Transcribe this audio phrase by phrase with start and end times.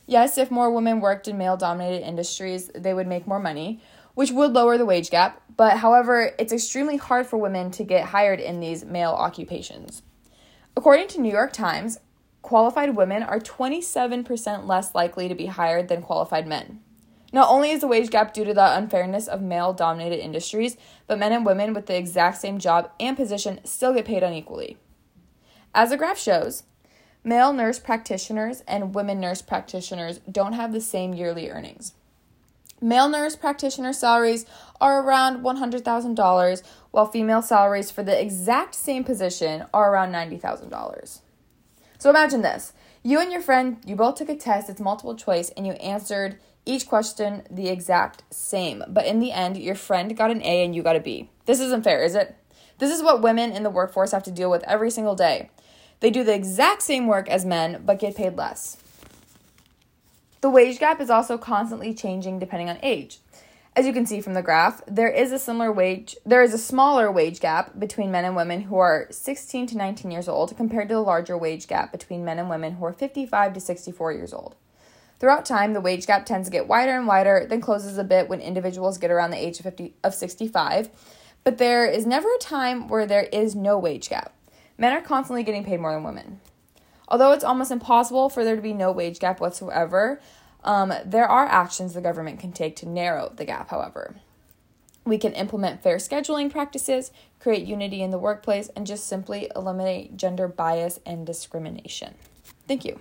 [0.06, 3.80] Yes, if more women worked in male dominated industries, they would make more money,
[4.14, 5.42] which would lower the wage gap.
[5.56, 10.02] But however, it's extremely hard for women to get hired in these male occupations.
[10.76, 11.98] According to New York Times,
[12.42, 16.80] qualified women are 27% less likely to be hired than qualified men.
[17.32, 20.76] Not only is the wage gap due to the unfairness of male dominated industries,
[21.08, 24.76] but men and women with the exact same job and position still get paid unequally.
[25.74, 26.62] As the graph shows,
[27.24, 31.94] male nurse practitioners and women nurse practitioners don't have the same yearly earnings.
[32.84, 34.44] Male nurse practitioner salaries
[34.78, 41.20] are around $100,000, while female salaries for the exact same position are around $90,000.
[41.96, 45.48] So imagine this you and your friend, you both took a test, it's multiple choice,
[45.56, 48.84] and you answered each question the exact same.
[48.86, 51.30] But in the end, your friend got an A and you got a B.
[51.46, 52.36] This isn't fair, is it?
[52.80, 55.48] This is what women in the workforce have to deal with every single day.
[56.00, 58.76] They do the exact same work as men, but get paid less.
[60.44, 63.20] The wage gap is also constantly changing depending on age.
[63.74, 66.58] As you can see from the graph, there is a similar wage there is a
[66.58, 70.88] smaller wage gap between men and women who are 16 to 19 years old compared
[70.88, 74.34] to the larger wage gap between men and women who are 55 to 64 years
[74.34, 74.54] old.
[75.18, 78.28] Throughout time, the wage gap tends to get wider and wider, then closes a bit
[78.28, 80.90] when individuals get around the age of 50 of 65,
[81.42, 84.34] but there is never a time where there is no wage gap.
[84.76, 86.40] Men are constantly getting paid more than women.
[87.08, 90.20] Although it's almost impossible for there to be no wage gap whatsoever,
[90.62, 94.16] um, there are actions the government can take to narrow the gap, however.
[95.04, 100.16] We can implement fair scheduling practices, create unity in the workplace, and just simply eliminate
[100.16, 102.14] gender bias and discrimination.
[102.66, 103.00] Thank you.